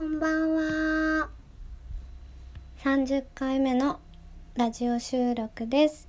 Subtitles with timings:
[0.00, 1.28] こんばんは。
[2.82, 4.00] 30回目の
[4.54, 6.08] ラジオ収録です。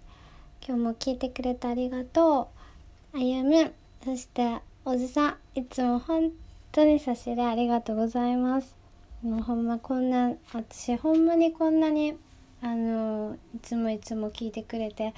[0.66, 2.52] 今日も聞いてくれてありがと
[3.14, 3.18] う。
[3.18, 6.32] あゆむ、そしておじさん、いつも本
[6.72, 8.78] 当に差し入れありがとうございます。
[9.22, 12.16] もうほんまこんな、私ほんまにこんなに、
[12.62, 15.14] あの、いつもいつも聞いてくれて、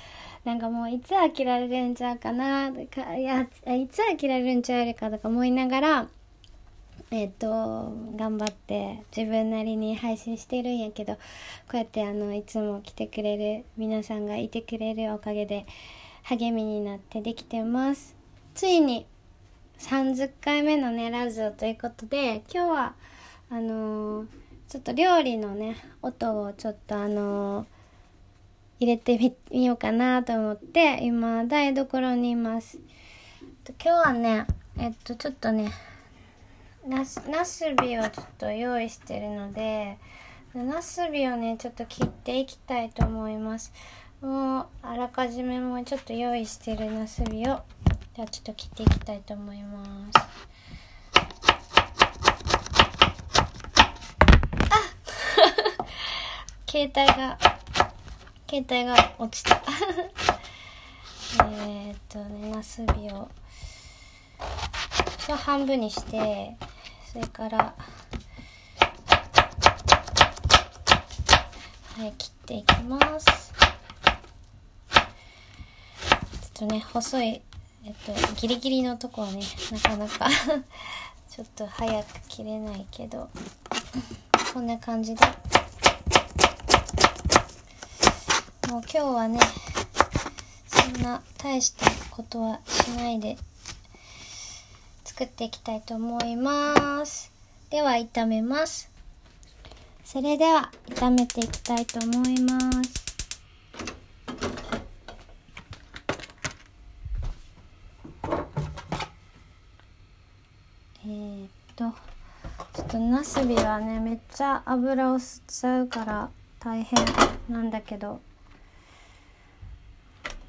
[0.46, 6.08] なんかもういつ飽きられるんちゃうかな、とか、いや、いつ飽きられるんちゃうかとか思いながら、
[7.16, 7.48] えっ、と
[8.16, 11.20] 頑張って自分なりに配信してるんやけどこ
[11.76, 15.68] うやってあのいつも来てくれる皆さんがいてくれるおかげで
[16.24, 18.16] 励みになってできてます。
[18.56, 19.06] ついに
[19.78, 22.94] 30回目のねラジオということで今日は
[23.52, 24.28] あのー
[24.68, 27.66] ちょっと料理のね音をちょっとあのー
[28.80, 32.80] 入れてみようかなと思って今台所にいます。
[33.68, 34.48] 今日はね
[34.80, 35.72] えっとちょっとね
[36.88, 39.98] なすなすびをちょっと用意してるので
[40.54, 43.74] なすびをねちょっと切っていきたいと思います。
[44.22, 47.62] もうあらかじめもうちょっと用意してるなすびを
[48.16, 50.20] じゃあちょっと切っていきたいと思います。
[54.70, 54.82] あ
[56.70, 57.38] 携帯が
[58.50, 59.62] 携帯が落ちた。
[61.68, 63.30] えっとねなすびを
[65.38, 66.56] 半分にして
[67.14, 67.76] それから
[71.98, 73.54] はい切っていきます。
[76.56, 77.42] ちょっとね細い
[77.86, 80.28] えっとギリギリのとこはねなかなか
[81.30, 83.30] ちょっと早く切れないけど
[84.52, 85.24] こんな感じで。
[88.70, 89.40] もう今日はね
[90.66, 93.38] そんな大したことはしないで
[95.16, 97.32] 作っていきたいと思います。
[97.70, 98.90] では炒めます。
[100.04, 103.04] それでは炒めていきたいと思います。
[111.06, 111.92] えー、っと
[112.74, 117.06] ちょっとなすびはねめっちゃ油を吸っちゃうから大変
[117.48, 118.20] なんだけど。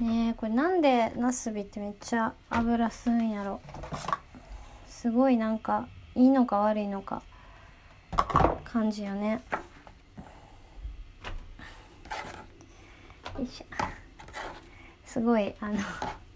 [0.01, 3.61] ねえこれなんでなすびってめっちゃ油吸うんやろ？
[5.05, 7.21] すごいなんかいいのか悪いのか
[8.65, 9.43] 感じよね。
[13.39, 13.67] よいしょ。
[15.05, 15.79] すごいあの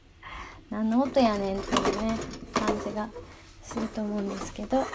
[0.68, 2.18] 何の音やねんっていうね
[2.52, 3.08] 感じが
[3.62, 4.86] すると思うんですけど。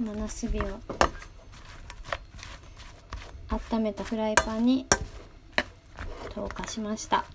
[0.00, 0.80] 今なすびを
[3.50, 4.86] 温めたフライパンに
[6.30, 7.26] 投下しました。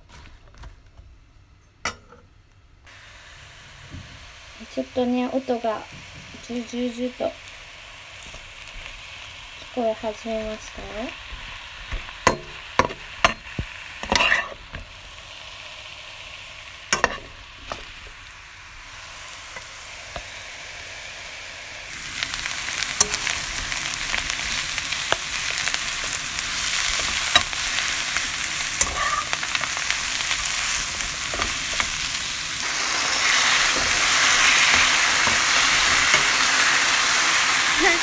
[4.74, 5.82] ちょっとね音が
[6.48, 7.30] ジュジュジュと聞
[9.76, 11.32] こえ始めましたね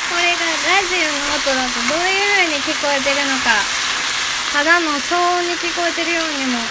[0.09, 3.57] これがラジオの音だとどういう風に聞こえてるのか
[4.53, 6.61] ただの騒音に聞こえてるようにも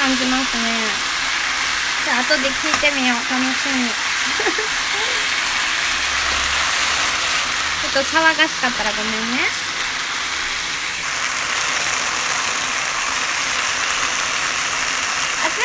[0.00, 0.72] 感じますね。
[2.04, 3.84] じゃあ後で聞いてみよう楽しみ
[7.82, 9.50] ちょっと騒がしかったらごめんね。
[15.44, 15.64] 熱い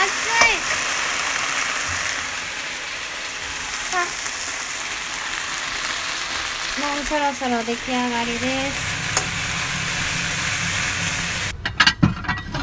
[0.00, 0.08] 熱
[0.48, 0.56] い
[3.90, 4.24] さあ
[6.80, 8.38] もうそろそろ出来上がりで
[8.70, 9.04] す。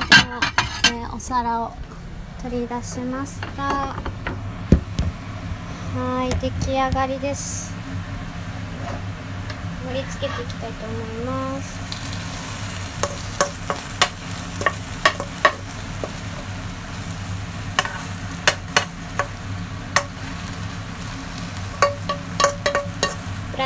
[0.10, 0.42] では、
[0.86, 1.72] えーお皿を
[2.42, 3.96] 取り出しました。
[5.96, 7.72] はい、出来上がりです。
[9.86, 12.01] 盛り付けていきたいと思います。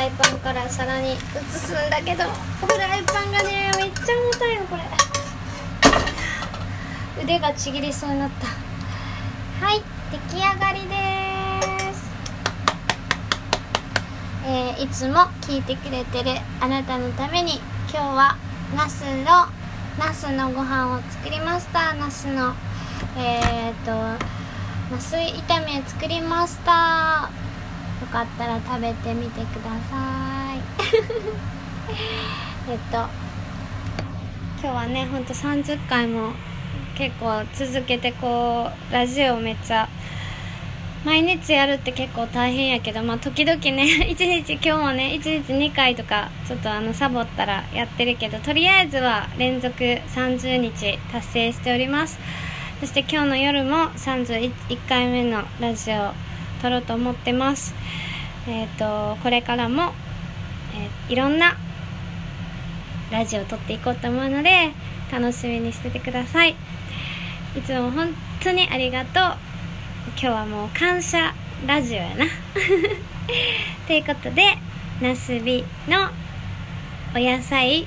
[0.06, 1.16] イパンから皿に移
[1.52, 4.82] すんだけどフライパンがねめっちゃ重たいのこれ。
[7.22, 8.46] 腕がちぎりそうになった。
[9.66, 9.82] はい
[10.12, 12.10] 出来上がりです。
[14.46, 16.30] えーいつも聞いてくれてる
[16.60, 17.60] あなたのために
[17.90, 18.36] 今日は
[18.76, 19.48] ナスの
[19.98, 21.94] ナスのご飯を作りました。
[21.94, 22.54] ナスの
[23.18, 23.90] えー、っと
[24.94, 27.45] ナス炒め作りました。
[28.16, 30.60] かったら食べてみてください。
[32.72, 32.96] えっと
[34.62, 36.32] 今日はねほんと30回も
[36.94, 39.86] 結構続けてこうラジオめっちゃ
[41.04, 52.18] 毎日やるって結構大変やけどまあ時々ね 1日今日もね1日2回とかちょっとあのサボったらやってるけどとりあえずは連続30日達成しております。
[52.80, 54.52] そして今日の夜も31
[54.88, 56.14] 回目のラジオ
[56.62, 57.74] 撮ろうと思ってます。
[58.48, 59.92] えっ、ー、とこれからも、
[60.74, 61.56] えー、いろんな
[63.10, 64.72] ラジオを撮っていこうと思うので
[65.10, 66.56] 楽しみにしててください。
[67.56, 69.12] いつも本当にありがとう。
[70.10, 71.34] 今日はもう感謝
[71.66, 72.24] ラジオやな。
[73.86, 74.56] ということで
[75.00, 76.10] なすびの
[77.14, 77.86] お野菜、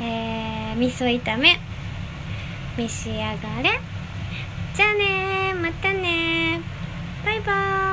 [0.00, 1.58] えー、味噌炒め
[2.76, 3.32] 召し上が
[3.62, 3.80] れ。
[4.74, 5.33] じゃあね
[7.24, 7.83] バイバーイ。